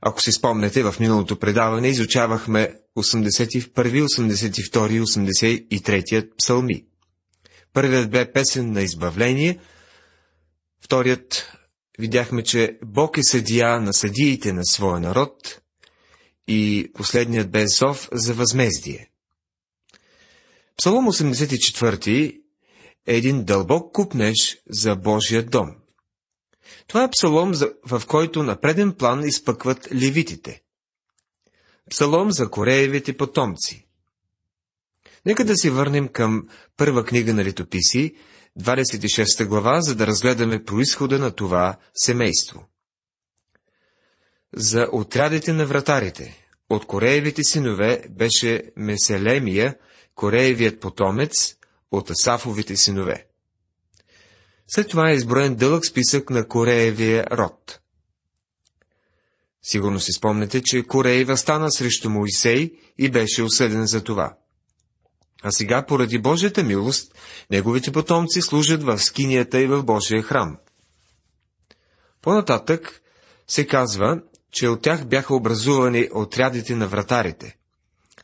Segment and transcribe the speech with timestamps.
[0.00, 6.84] Ако си спомнете, в миналото предаване изучавахме 81, 82 и 83 псалми.
[7.72, 9.58] Първият бе песен на избавление,
[10.84, 11.52] вторият
[11.98, 15.60] видяхме, че Бог е съдия на съдиите на своя народ
[16.48, 19.10] и последният бе зов за възмездие.
[20.76, 22.40] Псалом 84
[23.06, 25.79] е един дълбок купнеж за Божия дом.
[26.86, 27.52] Това е псалом,
[27.86, 30.62] в който на преден план изпъкват левитите.
[31.90, 33.86] Псалом за Кореевите потомци.
[35.26, 38.14] Нека да се върнем към първа книга на летописи,
[38.60, 42.66] 26 глава, за да разгледаме происхода на това семейство.
[44.54, 49.78] За отрядите на вратарите от Кореевите синове беше Меселемия,
[50.14, 51.56] Кореевият потомец,
[51.90, 53.26] от Асафовите синове.
[54.74, 57.80] След това е изброен дълъг списък на Кореевия род.
[59.62, 64.36] Сигурно си спомнете, че Кореи възстана срещу Моисей и беше осъден за това.
[65.42, 67.14] А сега, поради Божията милост,
[67.50, 70.58] неговите потомци служат в скинията и в Божия храм.
[72.22, 73.02] По-нататък
[73.48, 77.56] се казва, че от тях бяха образувани отрядите на вратарите,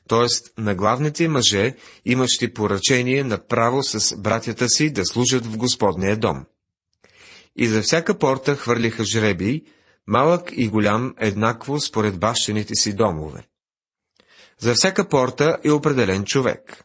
[0.08, 0.60] т.е.
[0.60, 6.44] на главните мъже, имащи поръчение на право с братята си да служат в Господния дом.
[7.56, 9.62] И за всяка порта хвърлиха жребий,
[10.06, 13.46] малък и голям еднакво според бащените си домове.
[14.58, 16.84] За всяка порта е определен човек.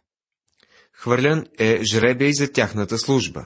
[0.94, 3.45] Хвърлян е жребей за тяхната служба.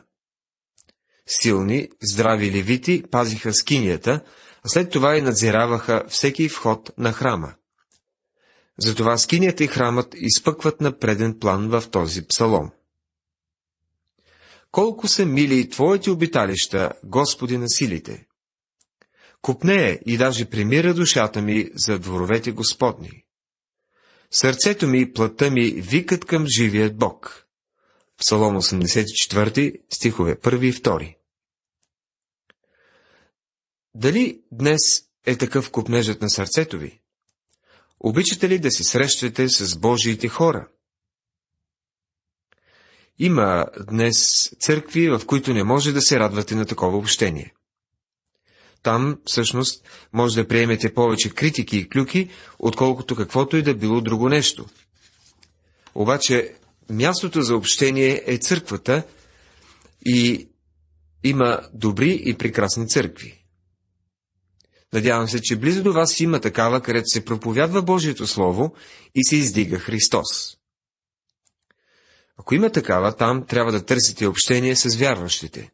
[1.28, 4.22] Силни, здрави левити пазиха скинията,
[4.64, 7.53] а след това и надзираваха всеки вход на храма.
[8.80, 12.72] Затова скинията и храмът изпъкват на преден план в този псалом.
[14.72, 18.28] Колко са мили Твоите обиталища, Господи на силите!
[19.42, 23.26] Купнее и даже примира душата ми за дворовете Господни.
[24.31, 27.46] Сърцето ми и плътта ми викат към живият Бог.
[28.18, 31.16] Псалом 84, стихове 1 и 2.
[33.96, 34.81] Дали днес
[35.25, 37.02] е такъв купнежът на сърцето ви?
[38.06, 40.68] Обичате ли да се срещате с Божиите хора?
[43.20, 47.54] Има днес църкви, в които не може да се радвате на такова общение.
[48.84, 52.30] Там, всъщност, може да приемете повече критики и клюки,
[52.60, 54.66] отколкото каквото и да било друго нещо.
[55.96, 56.56] Обаче,
[56.90, 59.04] мястото за общение е църквата
[60.06, 60.50] и
[61.24, 63.44] има добри и прекрасни църкви.
[64.95, 68.75] Надявам се, че близо до вас има такава, където се проповядва Божието Слово
[69.16, 70.57] и се издига Христос.
[72.38, 75.72] Ако има такава, там трябва да търсите общение с вярващите.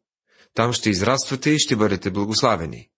[0.54, 2.90] Там ще израствате и ще бъдете благославени.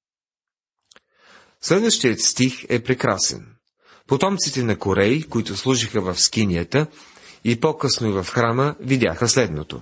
[1.61, 3.55] Следващият стих е прекрасен.
[4.07, 6.88] Потомците на Корей, които служиха в скинията
[7.44, 9.81] и по-късно и в храма, видяха следното.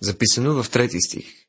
[0.00, 1.41] Записано в трети стих.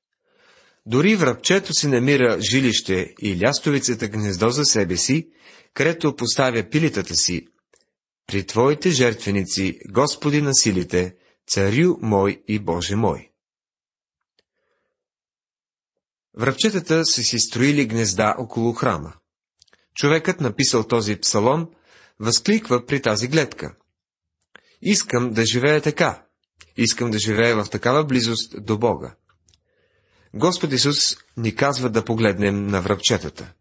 [0.86, 5.30] Дори връбчето си намира жилище и лястовицата гнездо за себе си,
[5.74, 7.48] където поставя пилитата си.
[8.28, 11.16] При Твоите жертвеници, Господи на силите,
[11.48, 13.30] Царю мой и Боже мой.
[16.38, 19.14] Връбчетата са си строили гнезда около храма.
[19.96, 21.70] Човекът, написал този псалом,
[22.20, 23.76] възкликва при тази гледка.
[24.82, 26.26] Искам да живея така.
[26.78, 29.16] Искам да живея в такава близост до Бога.
[30.34, 33.54] Господ Исус ни казва да погледнем на връбчетата.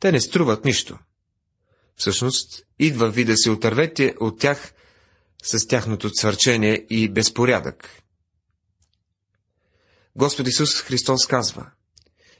[0.00, 0.98] Те не струват нищо.
[1.96, 4.72] Всъщност, идва ви да се отървете от тях
[5.42, 8.02] с тяхното цвърчение и безпорядък.
[10.16, 11.70] Господ Исус Христос казва,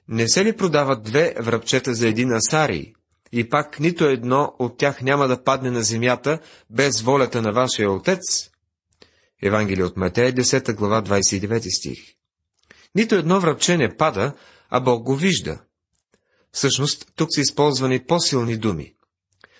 [0.08, 2.92] не се ли продават две връбчета за един асарий,
[3.32, 6.38] и пак нито едно от тях няма да падне на земята
[6.70, 8.50] без волята на вашия Отец?
[9.42, 12.17] Евангелие от Матея, 10 глава, 29 стих.
[12.98, 14.34] Нито едно връбче не пада,
[14.70, 15.60] а Бог го вижда.
[16.52, 18.94] Всъщност, тук са използвани по-силни думи.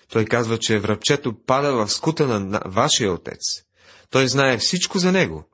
[0.09, 3.39] Той казва, че връбчето пада в скута на вашия отец.
[4.09, 5.49] Той знае всичко за него.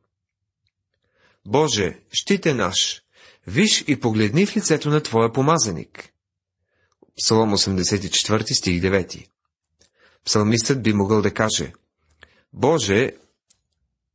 [1.46, 3.02] Боже, щите наш,
[3.48, 6.10] виж и погледни в лицето на Твоя помазаник.
[7.18, 9.28] Псалом 84, стих 9.
[10.24, 11.74] Псалмистът би могъл да каже,
[12.54, 13.12] Боже,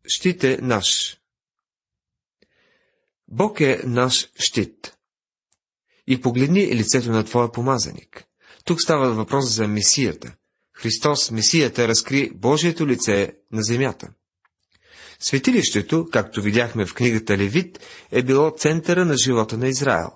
[0.07, 1.20] щите наш,
[3.31, 4.95] Бог е наш щит.
[6.07, 8.25] И погледни лицето на Твоя помазаник.
[8.65, 10.35] Тук става въпрос за Месията.
[10.73, 14.09] Христос, Месията, разкри Божието лице на земята.
[15.21, 17.81] Светилището, както видяхме в книгата Левит,
[18.11, 20.11] е било центъра на живота на Израел.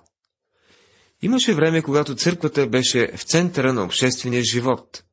[1.23, 5.05] Имаше време, когато църквата беше в центъра на обществения живот.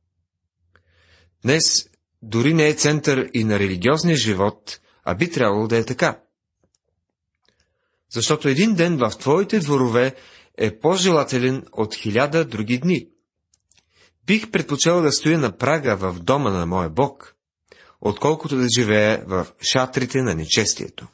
[1.44, 1.90] Днес
[2.22, 6.20] дори не е център и на религиозния живот, а би трябвало да е така.
[8.14, 10.16] Защото един ден в твоите дворове
[10.58, 13.08] е по-желателен от хиляда други дни.
[14.26, 17.36] Бих предпочел да стоя на прага в дома на моя Бог,
[18.02, 21.08] отколкото да живея в шатрите на нечестието.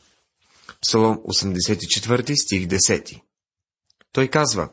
[0.82, 3.22] Псалом 84 стих 10
[4.12, 4.70] Той казва,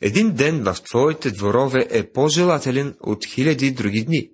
[0.00, 4.30] Един ден в твоите дворове е по-желателен от хиляди други дни.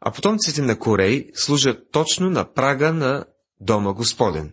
[0.00, 3.24] А потомците на Корей служат точно на прага на
[3.60, 4.52] Дома Господен.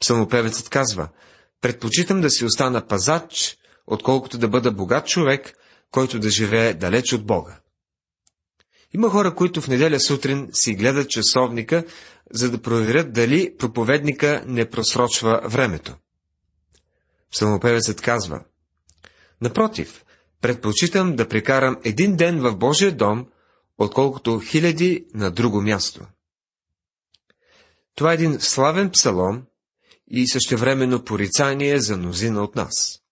[0.00, 1.08] Псалмопевецът казва,
[1.60, 3.56] предпочитам да си остана пазач,
[3.86, 5.54] отколкото да бъда богат човек,
[5.90, 7.60] който да живее далеч от Бога.
[8.94, 11.84] Има хора, които в неделя сутрин си гледат часовника,
[12.30, 15.96] за да проверят дали проповедника не просрочва времето.
[17.32, 18.44] Псалмопевецът казва,
[19.40, 20.04] Напротив,
[20.40, 23.26] предпочитам да прекарам един ден в Божия дом,
[23.78, 26.06] отколкото хиляди на друго място.
[27.94, 29.42] Това е един славен псалом
[30.10, 33.02] и същевременно порицание за мнозина от нас.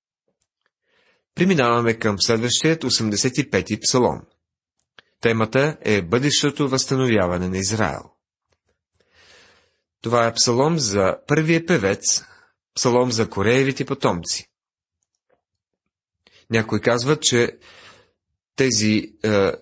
[1.34, 4.20] Преминаваме към следващият 85-ти псалом.
[5.20, 8.10] Темата е бъдещото възстановяване на Израел.
[10.02, 12.24] Това е псалом за първия певец,
[12.74, 14.48] псалом за кореевите потомци.
[16.50, 17.58] Някой казват, че
[18.56, 19.52] тези е,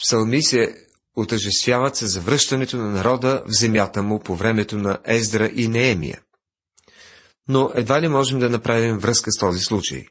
[0.00, 0.86] псалми се
[1.16, 6.22] отъжествяват с завръщането на народа в земята му по времето на Ездра и Неемия.
[7.48, 10.06] Но едва ли можем да направим връзка с този случай.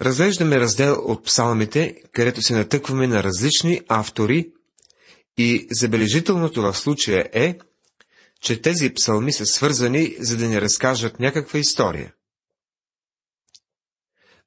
[0.00, 4.52] Разглеждаме раздел от псалмите, където се натъкваме на различни автори
[5.36, 7.58] и забележителното в случая е,
[8.40, 12.14] че тези псалми са свързани, за да ни разкажат някаква история.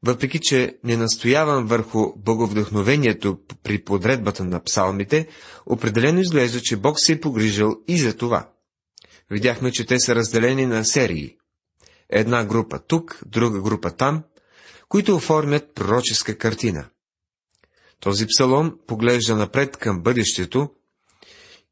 [0.04, 5.28] Въпреки, че не настоявам върху боговдъхновението при подредбата на псалмите,
[5.66, 8.50] определено изглежда, че Бог се е погрижил и за това.
[9.32, 11.38] Видяхме, че те са разделени на серии.
[12.10, 14.24] Една група тук, друга група там,
[14.90, 16.86] които оформят пророческа картина.
[18.00, 20.70] Този псалом поглежда напред към бъдещето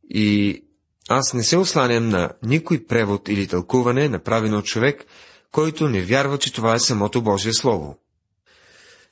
[0.09, 0.63] и
[1.09, 5.05] аз не се осланям на никой превод или тълкуване, направено от човек,
[5.51, 7.97] който не вярва, че това е самото Божие Слово.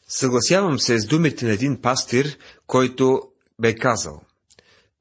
[0.07, 3.21] Съгласявам се с думите на един пастир, който
[3.59, 4.21] бе казал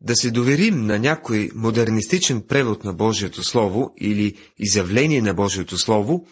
[0.06, 6.26] да се доверим на някой модернистичен превод на Божието Слово или изявление на Божието Слово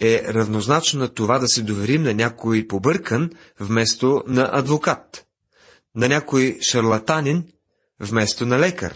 [0.00, 5.26] е равнозначно на това да се доверим на някой побъркан вместо на адвокат,
[5.94, 7.44] на някой шарлатанин
[8.00, 8.94] вместо на лекар,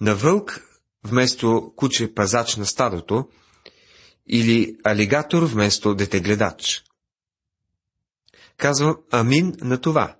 [0.00, 0.60] на вълк
[1.04, 3.28] вместо куче пазач на стадото
[4.26, 6.82] или алигатор вместо детегледач.
[8.56, 10.16] Казвам амин на това.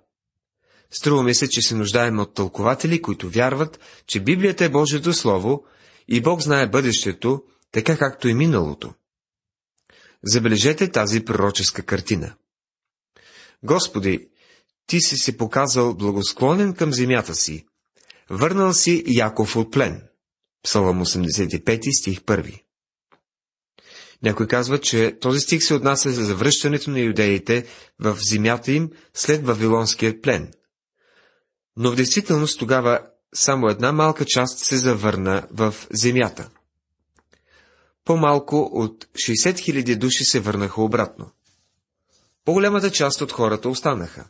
[0.93, 5.65] Струва ми се, че се нуждаем от тълкователи, които вярват, че Библията е Божието Слово
[6.07, 8.93] и Бог знае бъдещето, така както и миналото.
[10.23, 12.35] Забележете тази пророческа картина.
[13.63, 14.29] Господи,
[14.87, 17.65] ти си се показал благосклонен към земята си.
[18.29, 20.01] Върнал си Яков от плен.
[20.63, 22.61] Псалом 85 стих 1.
[24.23, 27.65] Някой казва, че този стих се отнася за завръщането на юдеите
[27.99, 30.51] в земята им след Вавилонския плен.
[31.77, 32.99] Но в действителност тогава
[33.33, 36.49] само една малка част се завърна в земята
[38.05, 41.31] по-малко от 60 000 души се върнаха обратно.
[42.45, 44.27] По-голямата част от хората останаха.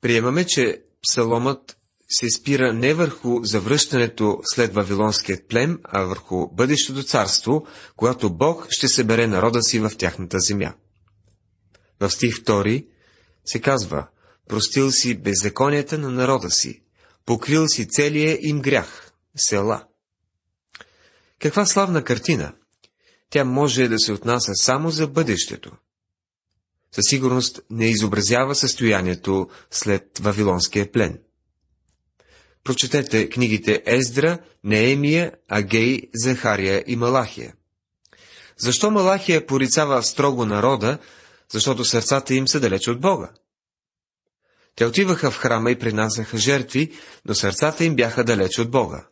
[0.00, 1.76] Приемаме, че псаломът
[2.08, 7.66] се спира не върху завръщането след Вавилонският плем, а върху бъдещото царство,
[7.96, 10.74] когато Бог ще събере народа си в тяхната земя.
[12.00, 12.86] В стих 2
[13.44, 14.06] се казва,
[14.48, 16.82] простил си беззаконията на народа си,
[17.26, 19.84] покрил си целия им грях, села.
[21.38, 22.54] Каква славна картина!
[23.30, 25.72] Тя може да се отнася само за бъдещето.
[26.92, 31.18] Със сигурност не изобразява състоянието след Вавилонския плен.
[32.64, 37.54] Прочетете книгите Ездра, Неемия, Агей, Захария и Малахия.
[38.56, 40.98] Защо Малахия порицава строго народа?
[41.52, 43.30] Защото сърцата им са далеч от Бога.
[44.76, 46.92] Те отиваха в храма и принасяха жертви,
[47.24, 49.06] но сърцата им бяха далеч от Бога.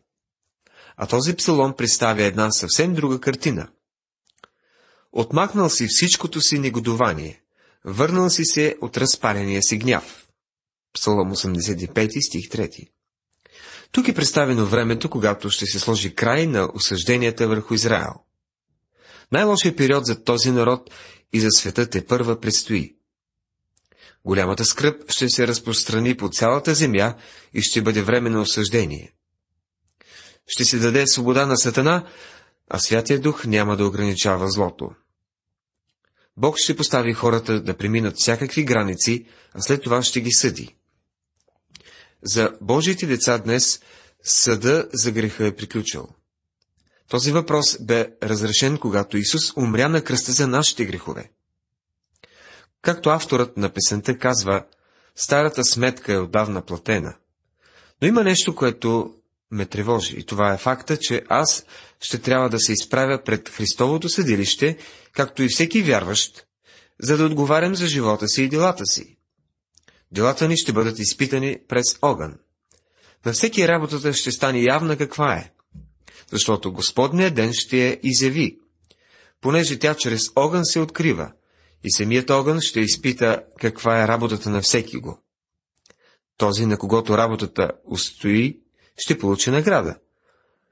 [0.97, 3.67] А този псалом представя една съвсем друга картина.
[5.11, 7.41] Отмахнал си всичкото си негодование,
[7.85, 10.27] върнал си се от разпаления си гняв.
[10.93, 12.87] Псалом 85, стих 3.
[13.91, 18.13] Тук е представено времето, когато ще се сложи край на осъжденията върху Израел.
[19.31, 20.89] Най-лошият период за този народ
[21.33, 22.95] и за света те първа предстои.
[24.25, 27.15] Голямата скръп ще се разпространи по цялата земя
[27.53, 29.13] и ще бъде време на осъждение.
[30.47, 32.07] Ще се даде свобода на Сатана,
[32.69, 34.89] а Святия Дух няма да ограничава злото.
[36.37, 40.75] Бог ще постави хората да преминат всякакви граници, а след това ще ги съди.
[42.23, 43.81] За Божиите деца днес
[44.23, 46.07] съда за греха е приключил.
[47.09, 51.31] Този въпрос бе разрешен, когато Исус умря на кръста за нашите грехове.
[52.81, 54.65] Както авторът на песента казва,
[55.15, 57.15] старата сметка е отдавна платена.
[58.01, 59.13] Но има нещо, което
[59.51, 61.65] ме тревожи, и това е факта, че аз
[61.99, 64.77] ще трябва да се изправя пред Христовото съдилище,
[65.13, 66.45] както и всеки вярващ,
[66.99, 69.17] за да отговарям за живота си и делата си.
[70.11, 72.35] Делата ни ще бъдат изпитани през огън.
[73.25, 75.51] На всеки работата ще стане явна каква е,
[76.31, 78.59] защото Господния ден ще я изяви,
[79.41, 81.31] понеже тя чрез огън се открива,
[81.83, 85.19] и самият огън ще изпита каква е работата на всеки го.
[86.37, 88.59] Този, на когото работата устои,
[88.97, 89.95] ще получи награда,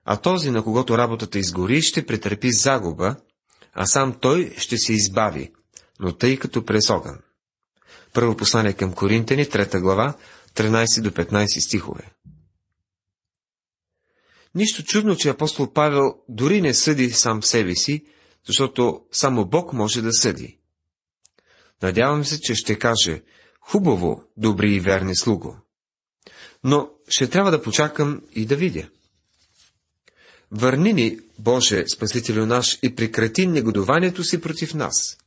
[0.05, 3.15] а този, на когото работата изгори, ще претърпи загуба,
[3.73, 5.53] а сам той ще се избави,
[5.99, 7.19] но тъй като през огън.
[8.13, 10.13] Първо послание към Коринтени, трета глава,
[10.55, 12.11] 13 до 15 стихове.
[14.55, 18.05] Нищо чудно, че апостол Павел дори не съди сам себе си,
[18.47, 20.58] защото само Бог може да съди.
[21.83, 23.21] Надявам се, че ще каже,
[23.61, 25.57] хубаво, добри и верни слуго.
[26.63, 28.89] Но ще трябва да почакам и да видя.
[30.51, 35.17] Върни ни, Боже, Спасителю наш, и прекрати негодованието си против нас.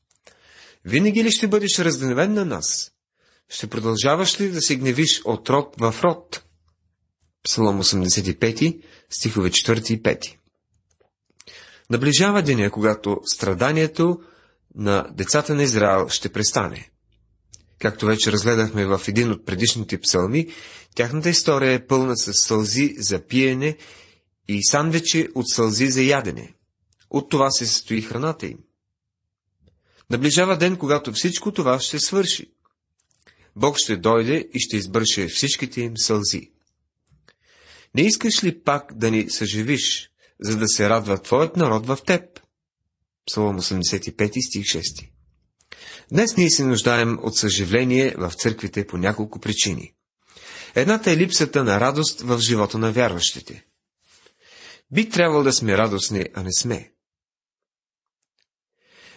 [0.84, 2.92] Винаги ли ще бъдеш разгневен на нас?
[3.48, 6.42] Ще продължаваш ли да се гневиш от род в род?
[7.44, 10.36] Псалом 85, стихове 4 и 5.
[11.90, 14.20] Наближава деня, когато страданието
[14.74, 16.90] на децата на Израел ще престане.
[17.78, 20.48] Както вече разгледахме в един от предишните псалми,
[20.94, 23.76] тяхната история е пълна с сълзи за пиене
[24.48, 26.54] и сандвичи от сълзи за ядене.
[27.10, 28.58] От това се състои храната им.
[30.10, 32.52] Наближава ден, когато всичко това ще свърши.
[33.56, 36.50] Бог ще дойде и ще избърше всичките им сълзи.
[37.94, 40.10] Не искаш ли пак да ни съживиш,
[40.40, 42.41] за да се радва Твоят народ в теб?
[43.26, 45.08] Псалом 85 стих 6
[46.12, 49.94] Днес ние се нуждаем от съживление в църквите по няколко причини.
[50.74, 53.64] Едната е липсата на радост в живота на вярващите.
[54.90, 56.92] Би трябвало да сме радостни, а не сме.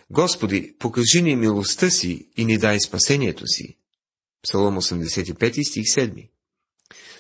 [0.10, 3.78] Господи, покажи ни милостта си и ни дай спасението си.
[4.42, 6.30] Псалом 85 стих 7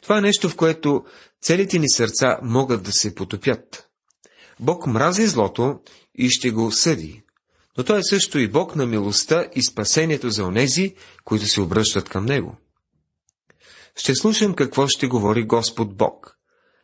[0.01, 1.05] Това е нещо, в което
[1.41, 3.84] целите ни сърца могат да се потопят.
[4.59, 5.79] Бог мрази злото
[6.15, 7.23] и ще го съди.
[7.77, 12.09] Но той е също и Бог на милостта и спасението за онези, които се обръщат
[12.09, 12.57] към Него.
[13.95, 16.37] Ще слушам какво ще говори Господ Бог,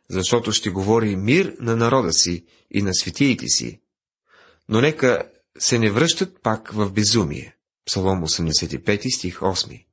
[0.10, 3.82] защото ще говори мир на народа си и на светиите си.
[4.70, 5.24] Но нека
[5.60, 7.56] се не връщат пак в безумие.
[7.86, 9.86] Псалом 85 стих 8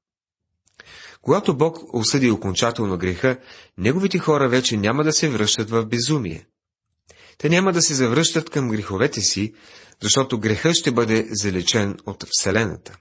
[1.23, 3.39] Когато Бог осъди окончателно греха,
[3.79, 6.47] неговите хора вече няма да се връщат в безумие.
[7.39, 9.55] Те няма да се завръщат към греховете си,
[10.03, 12.97] защото греха ще бъде залечен от Вселената.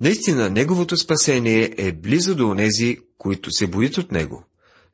[0.00, 4.44] Наистина, Неговото спасение е близо до онези, които се боят от Него,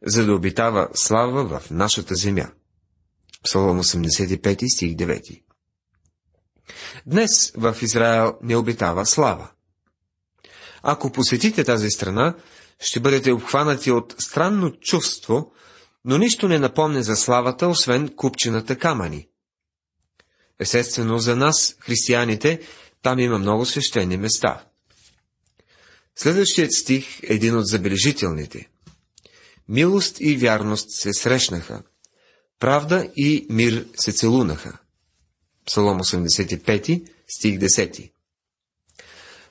[0.07, 2.50] за да обитава слава в нашата земя.
[3.45, 5.43] Псалом 85 стих 9
[7.07, 9.50] Днес в Израел не обитава слава.
[10.83, 12.35] Ако посетите тази страна,
[12.81, 15.52] ще бъдете обхванати от странно чувство,
[16.07, 19.29] но нищо не напомня за славата, освен купчината камъни.
[20.59, 22.61] Естествено, за нас, християните,
[23.03, 24.65] там има много свещени места.
[26.17, 28.69] Следващият стих е един от забележителните.
[29.69, 31.83] Милост и вярност се срещнаха.
[32.59, 34.79] Правда и мир се целунаха.
[35.67, 38.11] Псалом 85, стих 10.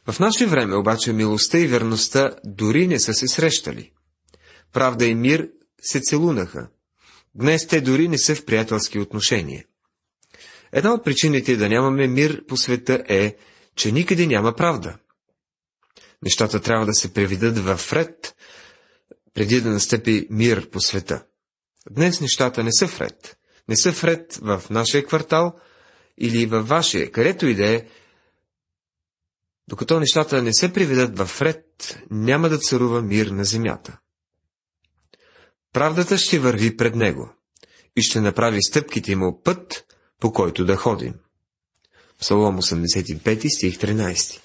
[0.07, 3.91] В наше време обаче милостта и верността дори не са се срещали.
[4.73, 5.49] Правда и мир
[5.85, 6.67] се целунаха.
[7.35, 9.65] Днес те дори не са в приятелски отношения.
[10.71, 13.35] Една от причините да нямаме мир по света е,
[13.75, 14.97] че никъде няма правда.
[16.21, 18.35] Нещата трябва да се преведат в ред,
[19.33, 21.25] преди да настъпи мир по света.
[21.91, 23.37] Днес нещата не са вред.
[23.69, 25.59] Не са вред в нашия квартал
[26.17, 27.85] или във вашия, където и да е.
[29.67, 33.97] Докато нещата не се приведат в ред, няма да царува мир на земята.
[35.75, 37.33] Правдата ще върви пред него
[37.95, 39.85] и ще направи стъпките му път,
[40.19, 41.13] по който да ходим.
[42.19, 44.39] Псалом 85, стих 13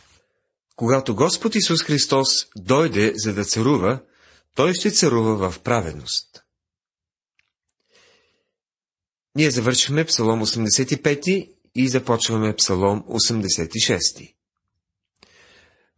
[0.76, 4.02] Когато Господ Исус Христос дойде за да царува,
[4.54, 6.42] Той ще царува в праведност.
[9.34, 14.34] Ние завършваме Псалом 85 и започваме Псалом 86.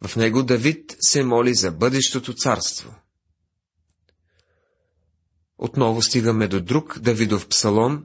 [0.07, 2.95] В него Давид се моли за бъдещото царство.
[5.63, 8.03] Отново стигаме до друг Давидов псалом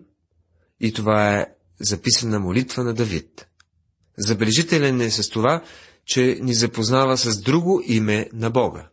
[0.80, 1.46] и това е
[1.80, 3.46] записана молитва на Давид.
[4.18, 5.62] Забележителен е с това,
[6.04, 8.88] че ни запознава с друго име на Бога.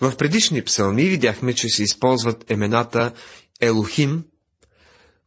[0.00, 3.12] В предишни псалми видяхме, че се използват имената
[3.60, 4.24] Елохим,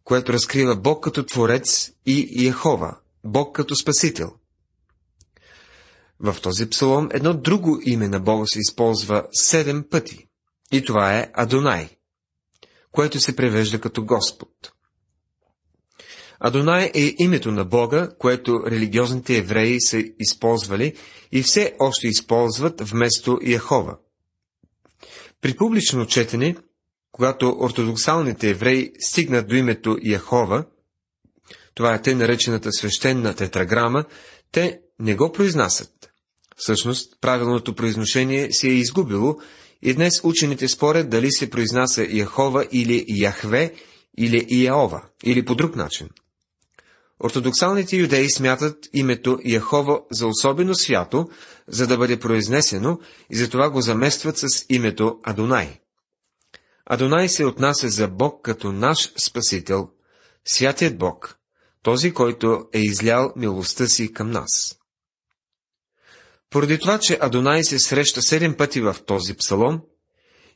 [0.03, 4.31] което разкрива Бог като Творец и Яхова, Бог като Спасител.
[6.19, 10.27] В този псалом едно друго име на Бога се използва седем пъти.
[10.71, 11.98] И това е Адонай,
[12.91, 14.49] което се превежда като Господ.
[16.39, 20.93] Адонай е името на Бога, което религиозните евреи са използвали
[21.31, 23.97] и все още използват вместо Яхова.
[25.41, 26.55] При публично четене,
[27.11, 30.65] когато ортодоксалните евреи стигнат до името Яхова,
[31.75, 34.05] това е те наречената свещена тетраграма,
[34.51, 36.11] те не го произнасят.
[36.55, 39.35] Всъщност, правилното произношение се е изгубило
[39.81, 43.73] и днес учените спорят дали се произнася Яхова или Яхве
[44.17, 46.09] или Иаова, или по друг начин.
[47.23, 51.29] Ортодоксалните юдеи смятат името Яхова за особено свято,
[51.67, 55.79] за да бъде произнесено и затова го заместват с името Адонай.
[56.85, 59.89] Адонай се отнася за Бог като наш Спасител,
[60.45, 61.37] святият Бог,
[61.83, 64.78] този, който е излял милостта си към нас.
[66.49, 69.81] Поради това, че Адонай се среща седем пъти в този псалом,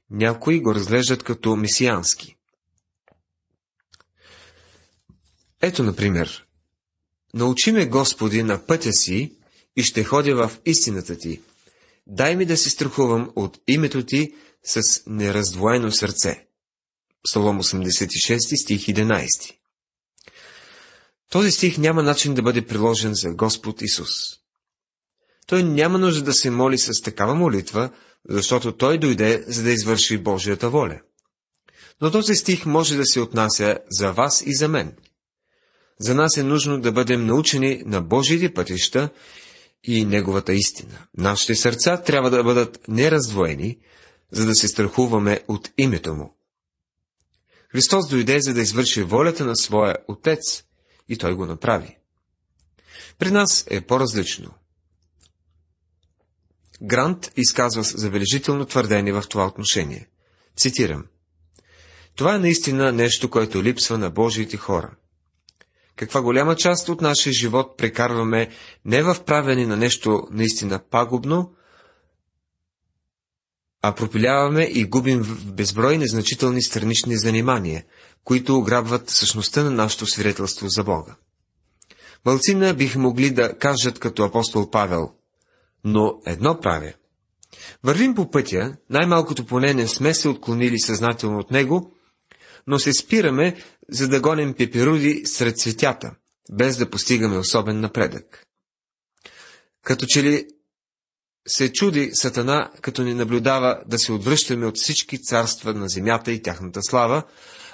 [0.09, 2.35] някои го разглеждат като месиански.
[5.61, 6.45] Ето, например,
[7.33, 9.35] Научи ме, Господи, на пътя си
[9.75, 11.41] и ще ходя в истината ти.
[12.07, 16.47] Дай ми да се страхувам от името ти с нераздвоено сърце.
[17.23, 19.55] Псалом 86, стих 11
[21.29, 24.09] Този стих няма начин да бъде приложен за Господ Исус.
[25.47, 27.89] Той няма нужда да се моли с такава молитва,
[28.29, 30.99] защото Той дойде, за да извърши Божията воля.
[32.01, 34.95] Но този стих може да се отнася за вас и за мен.
[35.99, 39.09] За нас е нужно да бъдем научени на Божиите пътища
[39.83, 41.07] и Неговата истина.
[41.17, 43.79] Нашите сърца трябва да бъдат нераздвоени,
[44.31, 46.37] за да се страхуваме от името Му.
[47.71, 50.63] Христос дойде, за да извърши волята на своя Отец,
[51.09, 51.97] и Той го направи.
[53.19, 54.53] При нас е по-различно.
[56.81, 60.07] Грант изказва забележително твърдение в това отношение.
[60.57, 61.05] Цитирам.
[62.15, 64.91] Това е наистина нещо, което липсва на Божиите хора.
[65.95, 68.49] Каква голяма част от нашия живот прекарваме
[68.85, 71.53] не в правене на нещо наистина пагубно,
[73.81, 77.83] а пропиляваме и губим в безброй незначителни странични занимания,
[78.23, 81.15] които ограбват същността на нашето свидетелство за Бога.
[82.25, 85.11] Малцина биха могли да кажат като апостол Павел–
[85.83, 86.93] но едно правя.
[87.83, 91.93] Вървим по пътя, най-малкото поне не сме се отклонили съзнателно от него,
[92.67, 93.55] но се спираме,
[93.89, 96.15] за да гоним пеперуди сред цветята,
[96.51, 98.45] без да постигаме особен напредък.
[99.83, 100.47] Като че ли
[101.47, 106.41] се чуди Сатана, като ни наблюдава да се отвръщаме от всички царства на земята и
[106.41, 107.23] тяхната слава,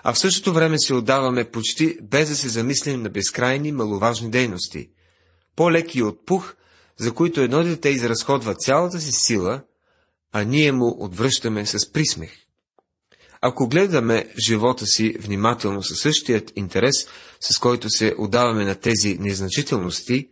[0.04, 4.90] а в същото време се отдаваме почти без да се замислим на безкрайни маловажни дейности,
[5.56, 6.56] по-леки от пух
[7.00, 9.62] за които едно дете изразходва цялата си сила,
[10.32, 12.32] а ние му отвръщаме с присмех.
[13.42, 16.96] Ако гледаме живота си внимателно със същият интерес,
[17.40, 20.30] с който се отдаваме на тези незначителности,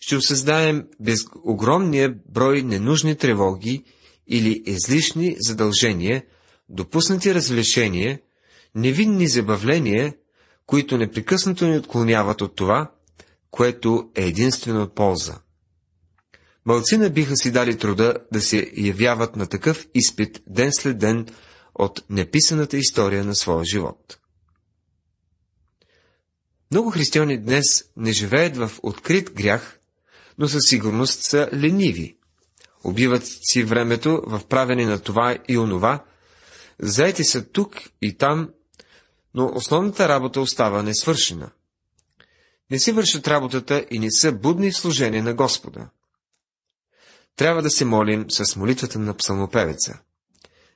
[0.00, 3.84] ще осъзнаем без огромния брой ненужни тревоги
[4.28, 6.24] или излишни задължения,
[6.68, 8.20] допуснати развлечения,
[8.74, 10.14] невинни забавления,
[10.66, 12.90] които непрекъснато ни отклоняват от това,
[13.50, 15.43] което е единствено полза.
[16.66, 21.26] Малцина биха си дали труда да се явяват на такъв изпит ден след ден
[21.74, 24.18] от неписаната история на своя живот.
[26.70, 27.64] Много християни днес
[27.96, 29.78] не живеят в открит грях,
[30.38, 32.16] но със сигурност са лениви.
[32.84, 36.04] Убиват си времето в правене на това и онова,
[36.78, 38.50] заети са тук и там,
[39.34, 41.50] но основната работа остава несвършена.
[42.70, 45.88] Не си вършат работата и не са будни в служение на Господа
[47.36, 50.00] трябва да се молим с молитвата на псалмопевеца.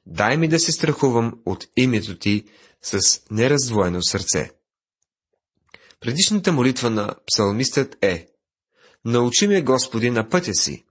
[0.07, 2.45] дай ми да се страхувам от името ти
[2.83, 4.51] с нераздвоено сърце.
[6.01, 8.27] Предишната молитва на псалмистът е
[9.05, 10.85] Научи ме, Господи, на пътя си,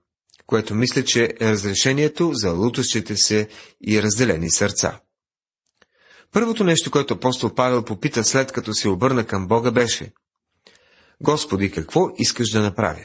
[0.46, 3.48] което мисля, че е разрешението за лутащите се
[3.86, 5.00] и разделени сърца.
[6.32, 10.12] Първото нещо, което апостол Павел попита след като се обърна към Бога беше
[11.20, 13.04] Господи, какво искаш да направя?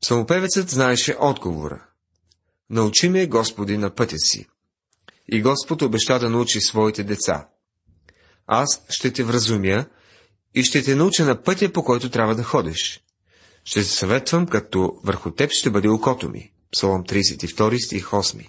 [0.00, 1.86] Псалмопевецът знаеше отговора.
[2.70, 4.46] Научи ме, Господи, на пътя си.
[5.28, 7.48] И Господ обеща да научи своите деца.
[8.46, 9.84] Аз ще те вразумя
[10.54, 13.00] и ще те науча на пътя, по който трябва да ходиш.
[13.64, 16.52] Ще се съветвам, като върху теб ще бъде окото ми.
[16.72, 18.48] Псалом 32 стих 8.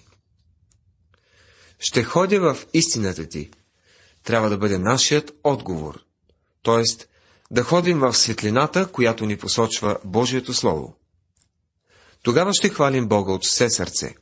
[1.79, 3.51] Ще ходя в истината ти.
[4.23, 6.03] Трябва да бъде нашият отговор.
[6.62, 7.09] Тоест,
[7.51, 10.98] да ходим в светлината, която ни посочва Божието Слово.
[12.23, 14.15] Тогава ще хвалим Бога от все сърце.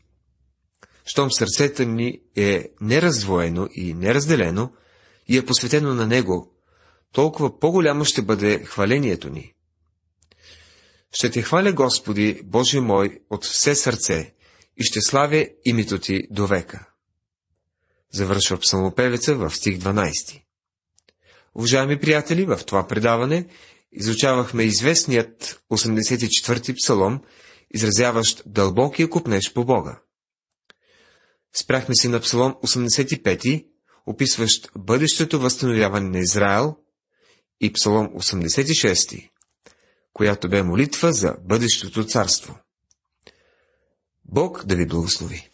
[1.05, 4.73] Щом сърцето ни е нераздвоено и неразделено
[5.27, 6.51] и е посветено на Него,
[7.11, 9.53] толкова по-голямо ще бъде хвалението ни.
[11.11, 14.33] Ще те хваля, Господи, Боже мой, от все сърце
[14.77, 16.89] и ще славя името Ти до века.
[18.13, 20.41] Завършва псалмопевеца в стих 12.
[21.55, 23.45] Уважаеми приятели, в това предаване
[23.91, 27.21] изучавахме известният 84-ти псалом,
[27.73, 30.01] изразяващ дълбокия купнеж по Бога.
[31.55, 33.67] Спряхме се на псалом 85,
[34.05, 36.75] описващ бъдещето възстановяване на Израел,
[37.61, 39.29] и псалом 86,
[40.13, 42.59] която бе молитва за бъдещото царство.
[44.25, 45.49] Бог да ви благослови!